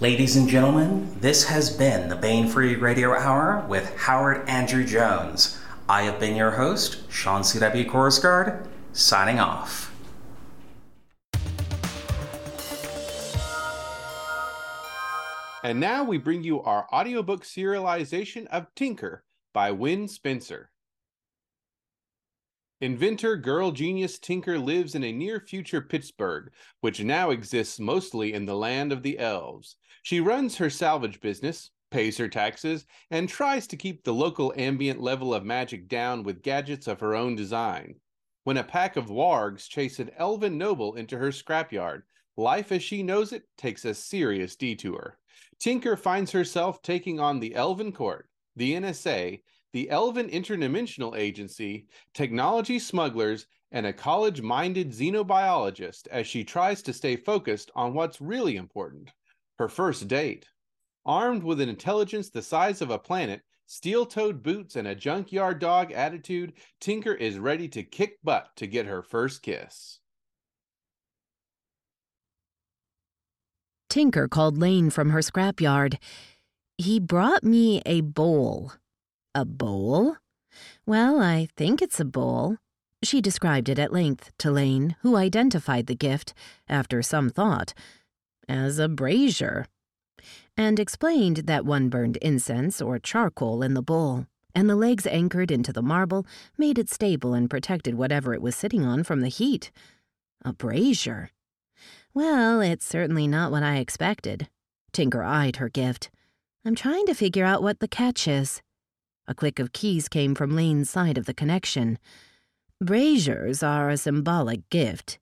[0.00, 5.60] Ladies and gentlemen, this has been the Baen Free Radio Hour with Howard Andrew Jones.
[5.88, 7.84] I have been your host, Sean C.W.
[7.88, 9.92] Korsgaard, signing off.
[15.62, 20.70] And now we bring you our audiobook serialization of Tinker by Wen Spencer.
[22.80, 28.46] Inventor girl genius Tinker lives in a near future Pittsburgh, which now exists mostly in
[28.46, 29.76] the land of the elves.
[30.04, 35.00] She runs her salvage business, pays her taxes, and tries to keep the local ambient
[35.00, 37.96] level of magic down with gadgets of her own design.
[38.44, 42.02] When a pack of wargs chase an elven noble into her scrapyard,
[42.36, 45.18] life as she knows it takes a serious detour.
[45.58, 52.78] Tinker finds herself taking on the Elven Court, the NSA, the Elven Interdimensional Agency, technology
[52.78, 58.56] smugglers, and a college minded xenobiologist as she tries to stay focused on what's really
[58.56, 59.12] important
[59.58, 60.46] her first date.
[61.04, 65.58] Armed with an intelligence the size of a planet, steel toed boots, and a junkyard
[65.58, 70.00] dog attitude, Tinker is ready to kick butt to get her first kiss.
[73.88, 75.96] Tinker called Lain from her scrapyard.
[76.76, 78.72] He brought me a bowl.
[79.34, 80.16] A bowl?
[80.86, 82.56] Well, I think it's a bowl.
[83.02, 86.34] She described it at length to Lain, who identified the gift,
[86.68, 87.74] after some thought,
[88.48, 89.66] as a brazier,
[90.56, 95.50] and explained that one burned incense or charcoal in the bowl, and the legs anchored
[95.50, 99.28] into the marble made it stable and protected whatever it was sitting on from the
[99.28, 99.70] heat.
[100.44, 101.30] A brazier.
[102.14, 104.48] Well, it's certainly not what I expected.
[104.92, 106.10] Tinker eyed her gift.
[106.64, 108.60] I'm trying to figure out what the catch is.
[109.28, 111.98] A click of keys came from Lain's side of the connection.
[112.82, 115.18] Braziers are a symbolic gift.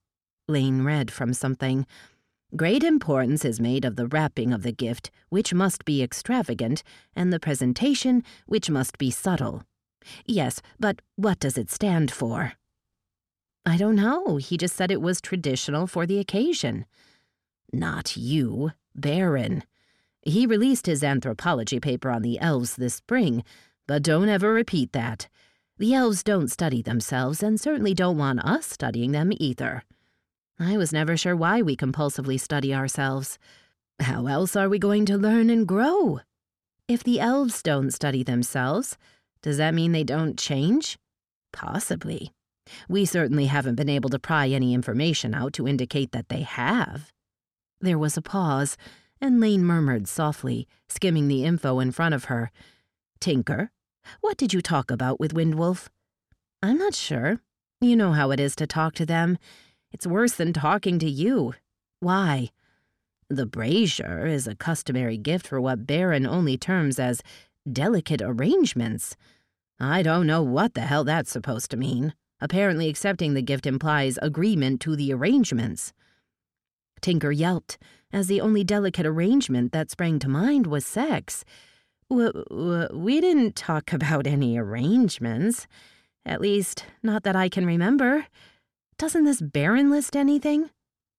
[0.47, 1.87] Lain read from something.
[2.55, 6.85] Great importance is made of the wrapping of the gift, which must be extravagant,
[7.17, 9.65] and the presentation, which must be subtle.
[10.25, 12.53] Yes, but what does it stand for?
[13.65, 14.37] I don't know.
[14.37, 16.87] He just said it was traditional for the occasion.
[17.73, 19.65] Not you, Baron.
[20.23, 23.43] He released his anthropology paper on the elves this spring,
[23.87, 25.29] but don't ever repeat that.
[25.79, 29.83] The elves don't study themselves and certainly don't want us studying them either.
[30.59, 33.39] I was never sure why we compulsively study ourselves.
[34.01, 36.21] How else are we going to learn and grow?
[36.89, 38.97] If the elves don't study themselves,
[39.43, 40.99] does that mean they don't change?
[41.53, 42.33] Possibly.
[42.89, 47.13] We certainly haven't been able to pry any information out to indicate that they have.
[47.81, 48.77] There was a pause,
[49.21, 52.51] and Lain murmured softly, skimming the info in front of her.
[53.21, 53.71] Tinker,
[54.21, 55.89] what did you talk about with Windwolf?
[56.63, 57.41] I'm not sure.
[57.81, 59.39] You know how it is to talk to them.
[59.93, 61.55] It's worse than talking to you.
[62.01, 62.51] Why?
[63.29, 67.23] The brazier is a customary gift for what Baron only terms as
[67.71, 69.17] delicate arrangements.
[69.81, 72.15] I don't know what the hell that's supposed to mean.
[72.41, 75.93] Apparently, accepting the gift implies agreement to the arrangements.
[77.01, 77.79] Tinker yelped,
[78.13, 81.45] as the only delicate arrangement that sprang to mind was sex.
[82.09, 85.67] We didn't talk about any arrangements.
[86.25, 88.27] At least, not that I can remember.
[88.99, 90.71] Doesn't this Baron list anything?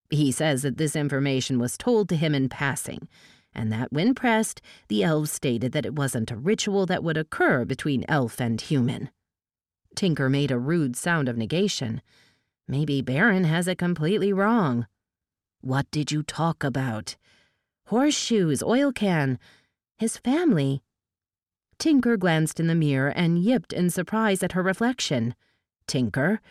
[0.10, 3.08] He says that this information was told to him in passing,
[3.54, 7.66] and that when pressed, the elves stated that it wasn't a ritual that would occur
[7.66, 9.10] between elf and human.
[9.96, 12.02] Tinker made a rude sound of negation.
[12.68, 14.88] Maybe Baron has it completely wrong.
[15.62, 17.16] What did you talk about?
[17.88, 19.40] Horseshoes, oil can,
[19.98, 20.82] his family.
[21.80, 25.36] Tinker glanced in the mirror and yipped in surprise at her reflection.
[25.88, 26.42] Tinker,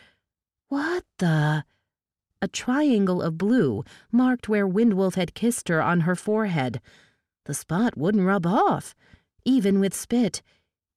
[0.68, 1.64] what the?
[2.42, 6.80] A triangle of blue marked where Windwolf had kissed her on her forehead.
[7.44, 8.94] The spot wouldn't rub off,
[9.44, 10.42] even with spit.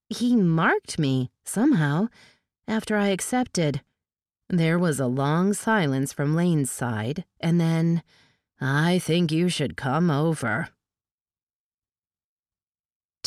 [0.10, 2.08] He marked me, somehow,
[2.68, 3.82] after I accepted.
[4.50, 8.02] There was a long silence from Lain's side, and then,
[8.60, 10.70] I think you should come over.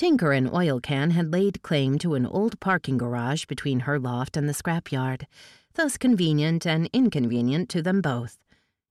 [0.03, 4.37] Tinker and Oil Can had laid claim to an old parking garage between her loft
[4.37, 5.27] and the scrapyard
[5.75, 8.37] thus convenient and inconvenient to them both.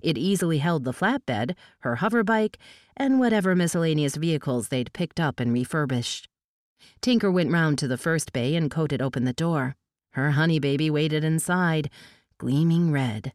[0.01, 2.57] It easily held the flatbed, her hover bike,
[2.95, 6.29] and whatever miscellaneous vehicles they'd picked up and refurbished.
[7.01, 9.75] Tinker went round to the first bay and coated open the door.
[10.11, 11.89] Her honey baby waited inside,
[12.37, 13.33] gleaming red.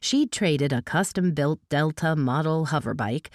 [0.00, 3.30] She'd traded a custom built Delta model hover bike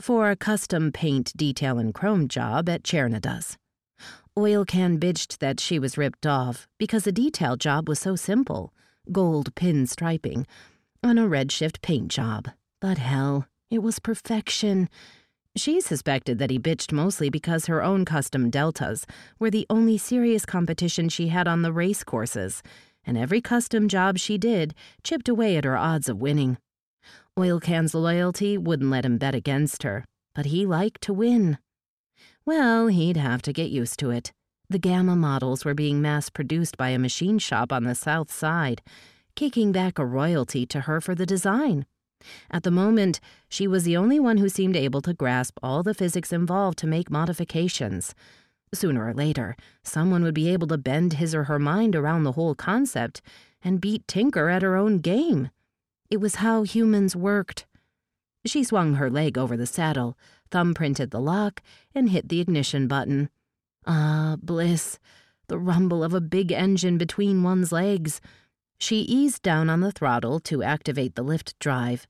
[0.00, 3.56] for a custom paint, detail, and chrome job at Chernada's.
[4.38, 8.72] Oil Can bitched that she was ripped off because the detail job was so simple
[9.12, 10.46] gold pin striping
[11.02, 12.48] on a redshift paint job.
[12.80, 14.88] But hell, it was perfection.
[15.56, 19.06] She suspected that he bitched mostly because her own custom deltas
[19.38, 22.62] were the only serious competition she had on the race courses,
[23.04, 26.58] and every custom job she did chipped away at her odds of winning.
[27.38, 31.58] Oil Can's loyalty wouldn't let him bet against her, but he liked to win.
[32.46, 34.32] Well, he'd have to get used to it.
[34.70, 38.80] The Gamma models were being mass produced by a machine shop on the south side,
[39.34, 41.84] kicking back a royalty to her for the design.
[42.50, 43.20] At the moment,
[43.50, 46.86] she was the only one who seemed able to grasp all the physics involved to
[46.86, 48.14] make modifications.
[48.72, 52.32] Sooner or later, someone would be able to bend his or her mind around the
[52.32, 53.20] whole concept
[53.62, 55.50] and beat Tinker at her own game.
[56.10, 57.66] It was how humans worked.
[58.44, 60.16] She swung her leg over the saddle,
[60.50, 61.62] thumbprinted the lock,
[61.94, 63.28] and hit the ignition button.
[63.86, 64.98] Ah, bliss,
[65.48, 68.20] the rumble of a big engine between one's legs.
[68.78, 72.06] She eased down on the throttle to activate the lift drive.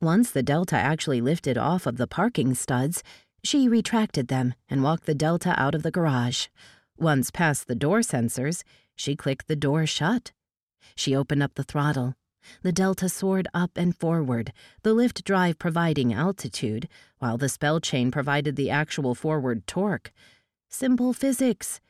[0.00, 3.02] Once the Delta actually lifted off of the parking studs,
[3.44, 6.48] she retracted them and walked the Delta out of the garage.
[6.98, 8.62] Once past the door sensors,
[8.96, 10.32] she clicked the door shut.
[10.96, 12.14] She opened up the throttle.
[12.62, 18.10] The Delta soared up and forward, the lift drive providing altitude, while the spell chain
[18.10, 20.12] provided the actual forward torque.
[20.68, 21.80] Simple physics.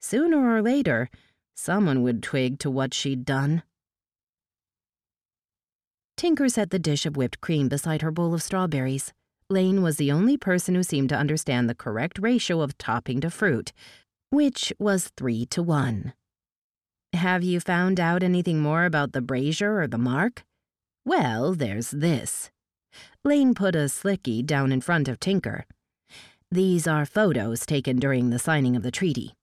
[0.00, 1.08] Sooner or later,
[1.54, 3.62] someone would twig to what she'd done.
[6.16, 9.12] Tinker set the dish of whipped cream beside her bowl of strawberries.
[9.50, 13.30] Lain was the only person who seemed to understand the correct ratio of topping to
[13.30, 13.72] fruit,
[14.30, 16.14] which was three to one.
[17.14, 20.44] Have you found out anything more about the brazier or the mark?
[21.04, 22.50] Well, there's this.
[23.22, 25.64] Lain put a slicky down in front of Tinker.
[26.50, 29.34] These are photos taken during the signing of the treaty.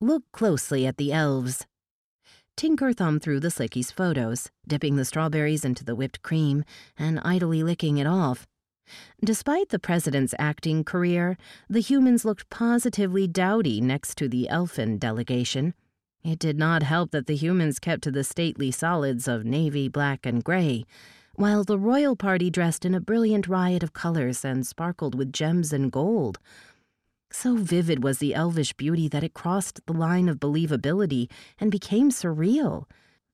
[0.00, 1.66] Look closely at the elves.
[2.56, 6.64] Tinker thumbed through the slicky's photos, dipping the strawberries into the whipped cream
[6.98, 8.48] and idly licking it off.
[9.24, 11.36] Despite the president's acting career,
[11.68, 15.74] the humans looked positively dowdy next to the elfin delegation.
[16.22, 20.26] It did not help that the humans kept to the stately solids of navy, black,
[20.26, 20.84] and gray,
[21.34, 25.72] while the royal party dressed in a brilliant riot of colors and sparkled with gems
[25.72, 26.38] and gold.
[27.32, 32.10] So vivid was the elvish beauty that it crossed the line of believability and became
[32.10, 32.84] surreal,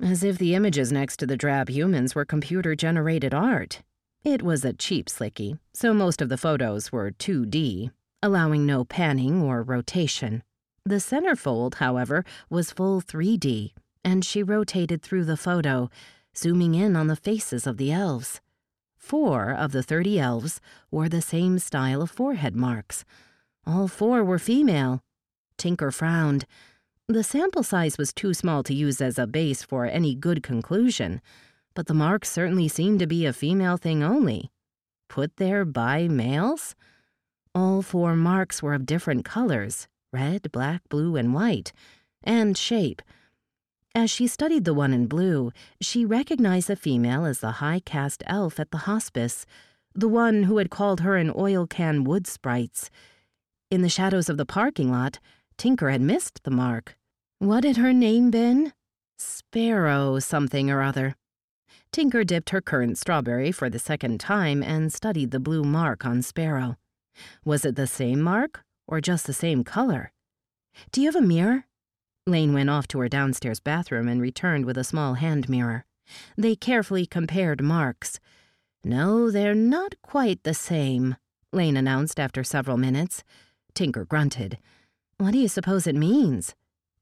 [0.01, 3.83] as if the images next to the drab humans were computer generated art.
[4.23, 7.91] It was a cheap slicky, so most of the photos were 2D,
[8.23, 10.43] allowing no panning or rotation.
[10.87, 13.73] The centerfold, however, was full 3D,
[14.05, 15.91] and she rotated through the photo,
[16.37, 18.41] zooming in on the faces of the elves.
[18.97, 20.61] Four of the 30 elves
[20.93, 23.05] wore the same style of forehead marks.
[23.67, 25.03] All four were female.
[25.59, 26.47] Tinker frowned.
[27.09, 31.21] The sample size was too small to use as a base for any good conclusion,
[31.75, 34.53] but the marks certainly seemed to be a female thing only.
[35.09, 36.77] Put there by males?
[37.57, 41.73] All four marks were of different colors red, black, blue, and white,
[42.25, 43.03] and shape.
[43.95, 48.23] As she studied the one in blue, she recognized the female as the high caste
[48.27, 49.45] elf at the hospice,
[49.95, 52.91] the one who had called her an oil can wood sprites.
[53.71, 55.19] In the shadows of the parking lot,
[55.59, 56.97] Tinker had missed the mark.
[57.39, 58.73] What had her name been?
[59.19, 61.15] Sparrow something or other.
[61.93, 66.21] Tinker dipped her currant strawberry for the second time and studied the blue mark on
[66.21, 66.77] Sparrow.
[67.45, 70.13] Was it the same mark, or just the same color?
[70.93, 71.67] Do you have a mirror?
[72.27, 75.85] Lain went off to her downstairs bathroom and returned with a small hand mirror.
[76.37, 78.19] They carefully compared marks.
[78.85, 81.17] No, they're not quite the same,
[81.53, 83.25] Lain announced after several minutes.
[83.75, 84.59] Tinker grunted.
[85.19, 86.55] What do you suppose it means?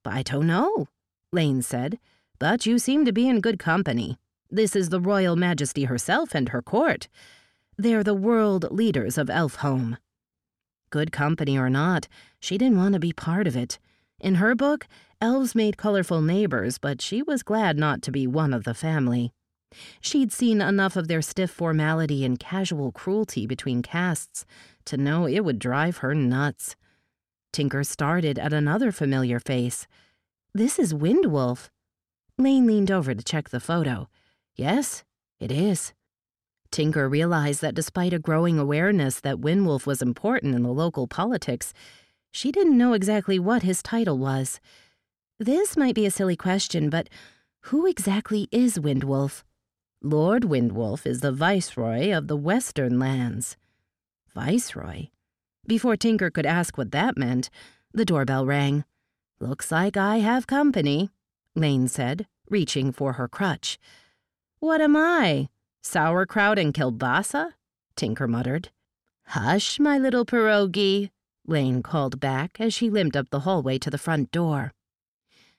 [0.05, 0.89] I don't know,
[1.33, 1.99] Lain said,
[2.39, 4.19] but you seem to be in good company.
[4.51, 7.09] This is the Royal Majesty herself and her court.
[7.77, 9.97] They're the world leaders of Elfhome.
[10.95, 12.07] Good company or not,
[12.39, 13.81] she didn't want to be part of it.
[14.21, 14.87] In her book,
[15.21, 19.33] elves made colorful neighbors, but she was glad not to be one of the family.
[20.01, 24.47] She'd seen enough of their stiff formality and casual cruelty between castes
[24.85, 26.77] to know it would drive her nuts.
[27.53, 29.89] Tinker started at another familiar face.
[30.55, 31.71] This is Windwolf.
[32.39, 34.09] Lain leaned over to check the photo.
[34.55, 35.03] Yes,
[35.41, 35.93] it is.
[36.75, 41.73] Tinker realized that despite a growing awareness that Windwolf was important in the local politics,
[42.33, 44.59] she didn't know exactly what his title was.
[45.39, 47.09] This might be a silly question, but
[47.67, 49.45] who exactly is Windwolf?
[50.03, 53.57] Lord Windwolf is the Viceroy of the Western Lands.
[54.35, 55.11] Viceroy?
[55.69, 57.51] Before Tinker could ask what that meant,
[57.93, 58.85] the doorbell rang.
[59.39, 61.11] Looks like I have company,
[61.55, 63.79] Lain said, reaching for her crutch.
[64.59, 65.51] What am I?
[65.85, 67.53] Sauerkraut and kielbasa?
[67.95, 68.71] Tinker muttered.
[69.29, 71.11] Hush, my little pierogi,
[71.47, 74.73] Lain called back as she limped up the hallway to the front door.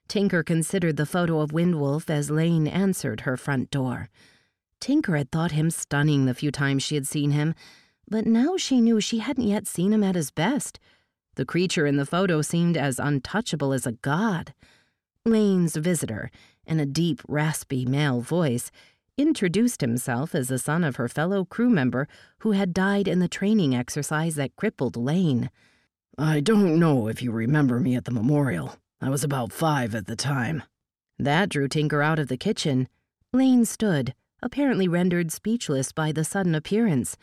[0.07, 4.09] Tinker considered the photo of Windwolf as Lain answered her front door.
[4.79, 7.53] Tinker had thought him stunning the few times she had seen him,
[8.09, 10.79] but now she knew she hadn't yet seen him at his best.
[11.35, 14.53] The creature in the photo seemed as untouchable as a god.
[15.23, 16.31] Lain's visitor,
[16.65, 18.71] in a deep, raspy male voice,
[19.17, 22.07] introduced himself as the son of her fellow crew member
[22.39, 25.49] who had died in the training exercise that crippled Lain.
[26.17, 28.77] I don't know if you remember me at the memorial.
[29.01, 30.63] I was about five at the time.
[31.17, 32.89] That drew Tinker out of the kitchen.
[33.31, 37.15] Lain stood, apparently rendered speechless by the sudden appearance.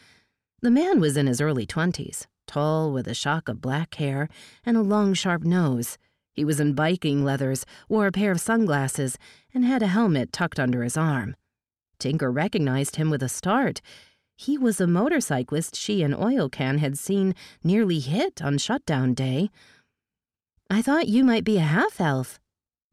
[0.60, 4.28] The man was in his early twenties, tall with a shock of black hair
[4.64, 5.98] and a long, sharp nose.
[6.32, 9.18] He was in biking leathers, wore a pair of sunglasses,
[9.52, 11.36] and had a helmet tucked under his arm.
[12.02, 13.80] Tinker recognized him with a start.
[14.36, 19.50] He was a motorcyclist she and Oil Can had seen nearly hit on shutdown day.
[20.68, 22.40] I thought you might be a half elf.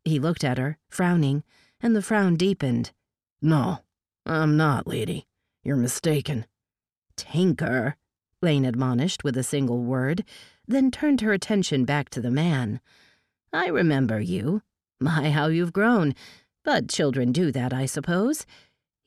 [0.06, 1.44] He looked at her, frowning,
[1.82, 2.92] and the frown deepened.
[3.42, 3.80] No,
[4.28, 5.26] I'm not, lady.
[5.64, 6.46] You're mistaken.
[7.18, 7.96] Tinker,
[8.44, 10.24] Lain admonished with a single word,
[10.68, 12.80] then turned her attention back to the man.
[13.52, 14.62] I remember you.
[15.00, 16.14] My, how you've grown.
[16.64, 18.46] But children do that, I suppose.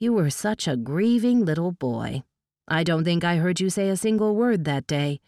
[0.03, 2.25] You were such a grieving little boy.
[2.67, 5.21] I don't think I heard you say a single word that day.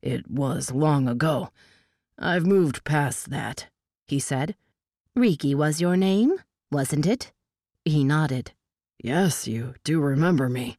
[0.00, 1.48] It was long ago.
[2.16, 3.66] I've moved past that,
[4.06, 4.54] he said.
[5.16, 6.36] Riki was your name,
[6.70, 7.32] wasn't it?
[7.84, 8.52] He nodded.
[9.02, 10.78] Yes, you do remember me.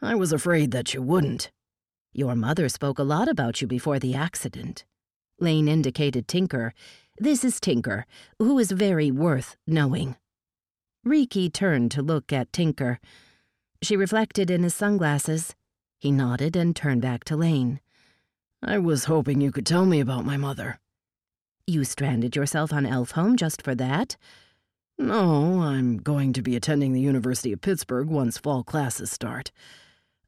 [0.00, 1.50] I was afraid that you wouldn't.
[2.12, 4.84] Your mother spoke a lot about you before the accident.
[5.40, 6.72] Lain indicated Tinker.
[7.18, 8.06] This is Tinker,
[8.38, 10.14] who is very worth knowing.
[11.04, 12.98] Riki turned to look at Tinker.
[13.82, 15.54] She reflected in his sunglasses.
[15.98, 17.80] He nodded and turned back to Lain.
[18.62, 20.80] I was hoping you could tell me about my mother.
[21.66, 24.16] You stranded yourself on Elfhome just for that?
[24.96, 29.50] No, I'm going to be attending the University of Pittsburgh once fall classes start.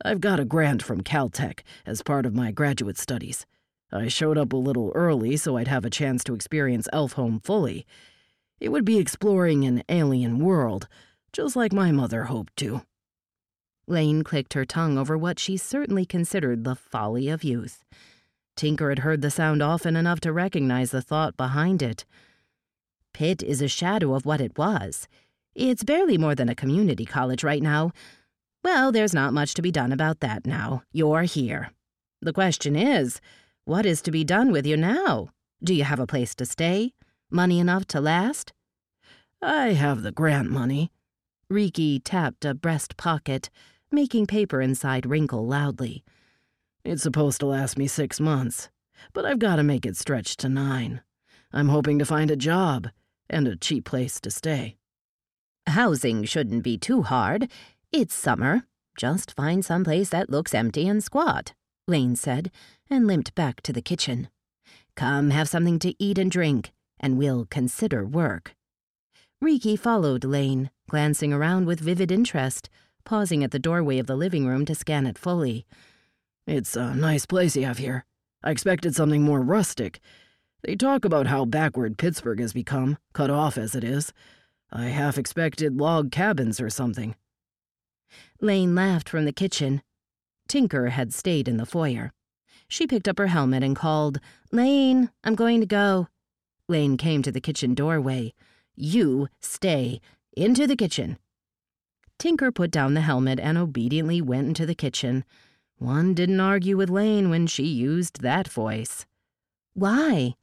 [0.04, 3.46] I've got a grant from Caltech as part of my graduate studies.
[3.90, 7.86] I showed up a little early so I'd have a chance to experience Elfhome fully.
[8.60, 10.88] It would be exploring an alien world,
[11.32, 12.82] just like my mother hoped to.
[13.86, 17.84] Lain clicked her tongue over what she certainly considered the folly of youth.
[18.56, 22.04] Tinker had heard the sound often enough to recognize the thought behind it.
[23.12, 25.06] Pitt is a shadow of what it was.
[25.54, 27.92] It's barely more than a community college right now.
[28.64, 30.82] Well, there's not much to be done about that now.
[30.92, 31.70] You're here.
[32.20, 33.20] The question is,
[33.64, 35.28] what is to be done with you now?
[35.62, 36.92] Do you have a place to stay?
[37.30, 38.52] Money enough to last?
[39.42, 40.92] I have the grant money.
[41.48, 43.50] Riki tapped a breast pocket,
[43.90, 46.04] making paper inside wrinkle loudly.
[46.84, 48.68] It's supposed to last me six months,
[49.12, 51.02] but I've got to make it stretch to nine.
[51.52, 52.88] I'm hoping to find a job
[53.28, 54.76] and a cheap place to stay.
[55.66, 57.50] Housing shouldn't be too hard.
[57.90, 58.66] It's summer.
[58.96, 61.54] Just find some place that looks empty and squat,
[61.88, 62.50] Lain said,
[62.88, 64.28] and limped back to the kitchen.
[64.94, 68.54] Come have something to eat and drink, and we'll consider work.
[69.40, 72.70] Riki followed Lain, glancing around with vivid interest,
[73.04, 75.66] pausing at the doorway of the living room to scan it fully.
[76.46, 78.04] It's a nice place you have here.
[78.42, 80.00] I expected something more rustic.
[80.62, 84.12] They talk about how backward Pittsburgh has become, cut off as it is.
[84.72, 87.14] I half expected log cabins or something.
[88.40, 89.82] Lain laughed from the kitchen.
[90.48, 92.12] Tinker had stayed in the foyer.
[92.68, 94.18] She picked up her helmet and called,
[94.50, 96.08] Lain, I'm going to go.
[96.68, 98.34] Lain came to the kitchen doorway.
[98.74, 100.00] You stay.
[100.36, 101.16] Into the kitchen.
[102.18, 105.24] Tinker put down the helmet and obediently went into the kitchen.
[105.78, 109.06] One didn't argue with Lain when she used that voice.
[109.74, 110.34] Why?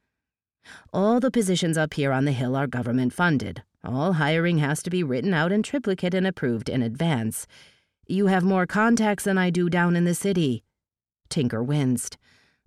[0.92, 3.62] All the positions up here on the hill are government funded.
[3.84, 7.46] All hiring has to be written out in triplicate and approved in advance.
[8.06, 10.64] You have more contacts than I do down in the city.
[11.28, 12.16] Tinker winced.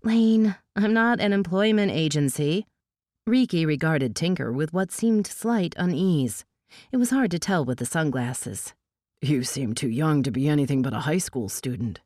[0.03, 2.68] Lain, I'm not an employment agency.
[3.28, 6.45] Riki regarded Tinker with what seemed slight unease.
[6.93, 8.73] It was hard to tell with the sunglasses.
[9.21, 11.99] You seem too young to be anything but a high school student.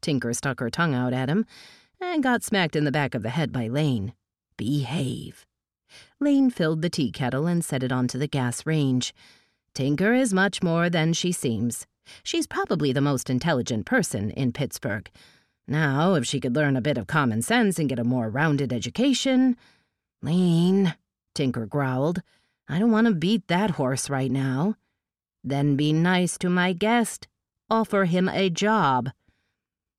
[0.00, 1.46] Tinker stuck her tongue out at him
[2.00, 4.12] and got smacked in the back of the head by Lain.
[4.56, 5.44] Behave.
[6.20, 9.12] Lain filled the tea kettle and set it onto the gas range.
[9.74, 11.88] Tinker is much more than she seems.
[12.22, 15.10] She's probably the most intelligent person in Pittsburgh.
[15.66, 18.72] Now, if she could learn a bit of common sense and get a more rounded
[18.72, 19.56] education.
[20.22, 20.94] Lain,
[21.34, 22.22] Tinker growled,
[22.68, 24.76] I don't want to beat that horse right now.
[25.42, 27.26] Then be nice to my guest.
[27.68, 29.10] Offer him a job.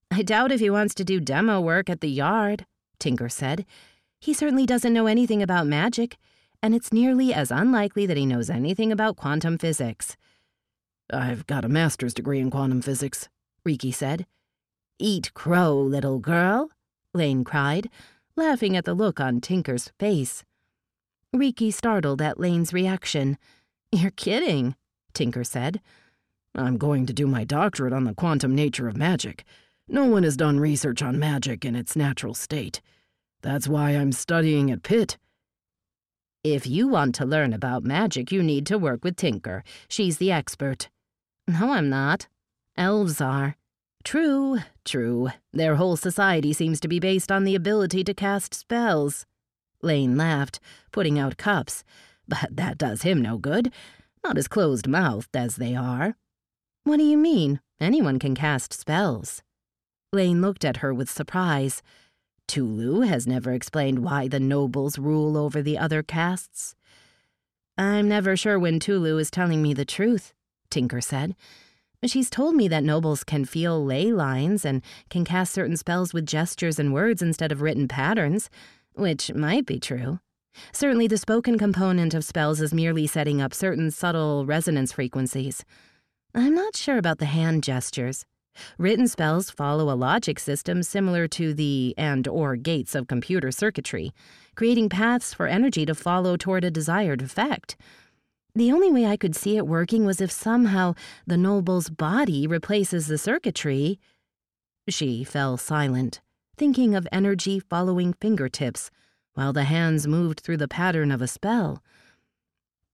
[0.10, 2.66] I doubt if he wants to do demo work at the yard,
[3.00, 3.66] Tinker said.
[4.20, 6.18] He certainly doesn't know anything about magic,
[6.62, 10.16] and it's nearly as unlikely that he knows anything about quantum physics.
[11.12, 13.28] I've got a master's degree in quantum physics,
[13.66, 14.26] Riki said.
[14.98, 16.70] Eat crow, little girl,
[17.14, 17.90] Lain cried,
[18.36, 20.44] laughing at the look on Tinker's face.
[21.32, 23.38] Riki startled at Lain's reaction.
[23.92, 24.76] You're kidding,
[25.14, 25.82] Tinker said.
[26.56, 29.44] I'm going to do my doctorate on the quantum nature of magic.
[29.88, 32.82] No one has done research on magic in its natural state.
[33.42, 35.18] That's why I'm studying at Pitt.
[36.44, 39.64] If you want to learn about magic, you need to work with Tinker.
[39.88, 40.90] She's the expert.
[41.48, 42.28] No, I'm not.
[42.78, 43.56] Elves are.
[44.04, 45.30] True, true.
[45.54, 49.26] Their whole society seems to be based on the ability to cast spells.
[49.82, 50.60] Lain laughed,
[50.92, 51.84] putting out cups.
[52.28, 53.72] But that does him no good.
[54.24, 56.16] Not as closed mouthed as they are.
[56.84, 57.62] What do you mean?
[57.80, 59.42] Anyone can cast spells.
[60.12, 61.82] Lain looked at her with surprise.
[62.48, 66.76] Tooloo has never explained why the nobles rule over the other castes.
[67.78, 70.34] I'm never sure when Tooloo is telling me the truth,
[70.70, 71.36] Tinker said.
[72.06, 76.26] She's told me that nobles can feel ley lines and can cast certain spells with
[76.26, 78.50] gestures and words instead of written patterns,
[78.94, 80.20] which might be true.
[80.72, 85.64] Certainly, the spoken component of spells is merely setting up certain subtle resonance frequencies.
[86.36, 88.26] I'm not sure about the hand gestures.
[88.78, 94.14] Written spells follow a logic system similar to the and or gates of computer circuitry,
[94.56, 97.76] creating paths for energy to follow toward a desired effect.
[98.56, 100.94] The only way I could see it working was if somehow
[101.26, 104.00] the noble's body replaces the circuitry.
[104.88, 106.22] She fell silent,
[106.56, 108.92] thinking of energy following fingertips,
[109.34, 111.82] while the hands moved through the pattern of a spell.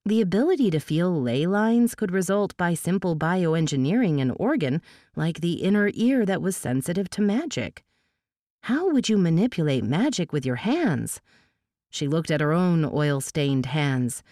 [0.05, 4.81] The ability to feel ley lines could result by simple bioengineering an organ
[5.17, 7.83] like the inner ear that was sensitive to magic.
[8.61, 11.19] How would you manipulate magic with your hands?
[11.89, 14.23] She looked at her own oil stained hands,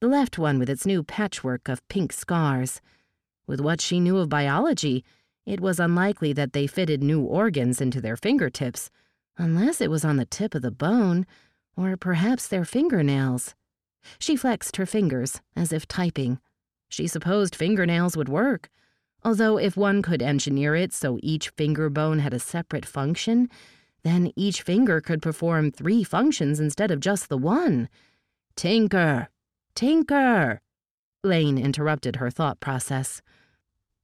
[0.00, 2.80] the left one with its new patchwork of pink scars.
[3.46, 5.04] With what she knew of biology,
[5.46, 8.90] it was unlikely that they fitted new organs into their fingertips,
[9.38, 11.24] unless it was on the tip of the bone,
[11.76, 13.54] or perhaps their fingernails.
[14.18, 16.40] She flexed her fingers, as if typing.
[16.88, 18.68] She supposed fingernails would work,
[19.24, 23.48] although if one could engineer it so each finger bone had a separate function,
[24.02, 27.88] then each finger could perform three functions instead of just the one.
[28.54, 29.28] Tinker!
[29.76, 30.62] Tinker!
[31.22, 33.20] Lane interrupted her thought process.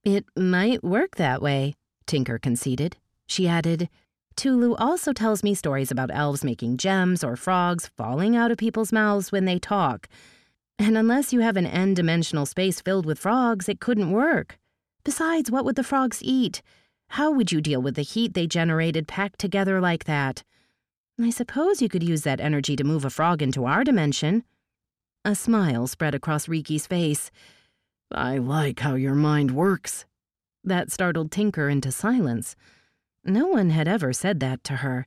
[0.05, 2.99] It might work that way, Tinker conceded.
[3.27, 3.89] She added,
[4.37, 8.93] Tooloo also tells me stories about elves making gems or frogs falling out of people's
[8.93, 10.09] mouths when they talk.
[10.79, 14.59] And unless you have an n dimensional space filled with frogs, it couldn't work.
[15.05, 16.61] Besides, what would the frogs eat?
[17.09, 20.45] How would you deal with the heat they generated packed together like that?
[21.19, 24.45] I suppose you could use that energy to move a frog into our dimension.
[25.25, 27.31] A smile spread across Riki's face.
[28.11, 30.05] I like how your mind works.
[30.65, 32.57] That startled Tinker into silence.
[33.25, 35.07] No one had ever said that to her.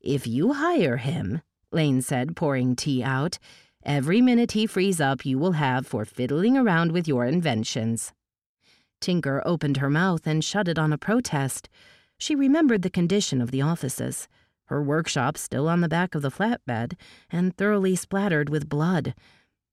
[0.00, 3.40] If you hire him, Lain said, pouring tea out,
[3.82, 8.12] every minute he frees up you will have for fiddling around with your inventions.
[9.00, 11.68] Tinker opened her mouth and shut it on a protest.
[12.18, 14.28] She remembered the condition of the offices,
[14.66, 16.94] her workshop still on the back of the flatbed
[17.30, 19.14] and thoroughly splattered with blood.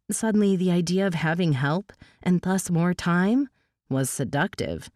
[0.09, 3.47] Suddenly, the idea of having help, and thus more time,
[3.89, 4.89] was seductive,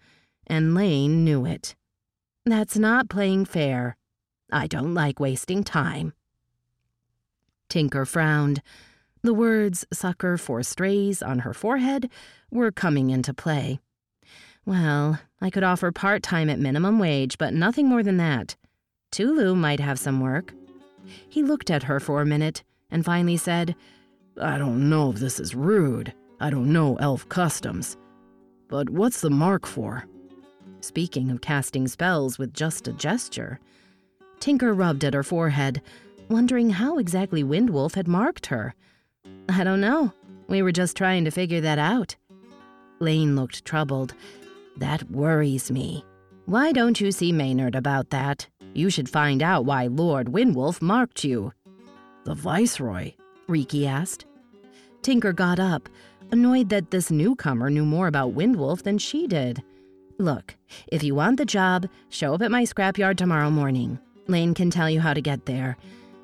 [0.47, 1.75] and Lain knew it.
[2.45, 3.97] That's not playing fair.
[4.51, 6.13] I don't like wasting time.
[7.69, 8.61] Tinker frowned.
[9.23, 12.11] The words sucker for strays on her forehead
[12.51, 13.79] were coming into play.
[14.65, 18.55] Well, I could offer part time at minimum wage, but nothing more than that.
[19.15, 20.53] Tooloo might have some work.
[21.29, 23.73] He looked at her for a minute and finally said,
[24.41, 26.13] I don't know if this is rude.
[26.41, 27.95] I don't know elf customs.
[28.67, 30.03] But what's the mark for?
[30.81, 33.61] Speaking of casting spells with just a gesture,
[34.41, 35.81] Tinker rubbed at her forehead,
[36.27, 38.75] wondering how exactly Windwolf had marked her.
[39.47, 40.11] I don't know.
[40.49, 42.17] We were just trying to figure that out.
[42.99, 44.13] Lain looked troubled.
[44.75, 46.03] That worries me.
[46.47, 48.47] Why don't you see Maynard about that?
[48.75, 51.51] You should find out why Lord Windwolf marked you.
[52.23, 53.13] The Viceroy?
[53.47, 54.25] Riki asked.
[55.01, 55.89] Tinker got up,
[56.31, 59.63] annoyed that this newcomer knew more about Windwolf than she did.
[60.19, 60.55] Look,
[60.87, 63.97] if you want the job, show up at my scrapyard tomorrow morning.
[64.27, 65.77] Lain can tell you how to get there.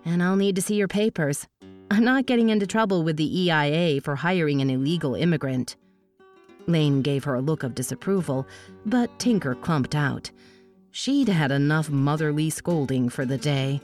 [0.06, 1.48] And I'll need to see your papers.
[1.90, 5.78] I'm not getting into trouble with the EIA for hiring an illegal immigrant.
[6.72, 8.48] Lain gave her a look of disapproval,
[8.86, 10.32] but Tinker clumped out.
[10.92, 13.82] She'd had enough motherly scolding for the day.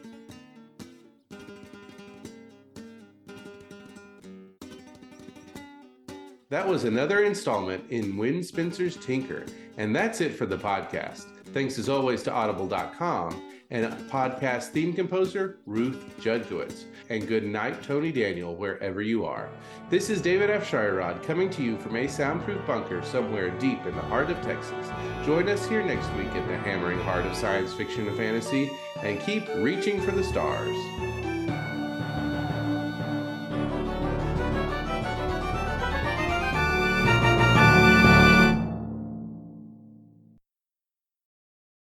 [6.50, 9.46] That was another installment in Wen Spencer's Tinker,
[9.78, 11.26] and that's it for the podcast.
[11.54, 16.86] Thanks as always to Audible.com and podcast theme composer Ruth Judkowitz.
[17.10, 19.50] And good night, Tony Daniel, wherever you are.
[19.90, 24.02] This is David Afsharirad coming to you from a soundproof bunker somewhere deep in the
[24.02, 24.90] heart of Texas.
[25.26, 28.70] Join us here next week in the hammering heart of science fiction and fantasy,
[29.04, 30.76] and keep reaching for the stars.